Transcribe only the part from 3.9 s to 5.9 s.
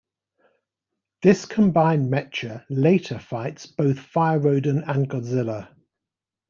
Fire Rodan and Godzilla.